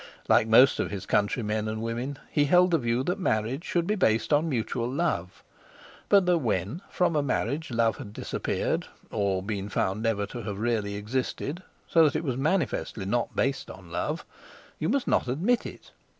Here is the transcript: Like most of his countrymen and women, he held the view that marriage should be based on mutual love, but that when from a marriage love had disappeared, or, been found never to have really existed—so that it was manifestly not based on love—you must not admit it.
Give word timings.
Like 0.27 0.47
most 0.47 0.79
of 0.79 0.89
his 0.89 1.05
countrymen 1.05 1.67
and 1.67 1.79
women, 1.79 2.17
he 2.31 2.45
held 2.45 2.71
the 2.71 2.79
view 2.79 3.03
that 3.03 3.19
marriage 3.19 3.63
should 3.63 3.85
be 3.85 3.93
based 3.93 4.33
on 4.33 4.49
mutual 4.49 4.91
love, 4.91 5.43
but 6.09 6.25
that 6.25 6.39
when 6.39 6.81
from 6.89 7.15
a 7.15 7.21
marriage 7.21 7.69
love 7.69 7.97
had 7.97 8.11
disappeared, 8.11 8.87
or, 9.11 9.43
been 9.43 9.69
found 9.69 10.01
never 10.01 10.25
to 10.25 10.41
have 10.41 10.57
really 10.57 10.95
existed—so 10.95 12.03
that 12.03 12.15
it 12.15 12.23
was 12.23 12.35
manifestly 12.35 13.05
not 13.05 13.35
based 13.35 13.69
on 13.69 13.91
love—you 13.91 14.89
must 14.89 15.07
not 15.07 15.27
admit 15.27 15.67
it. 15.67 15.91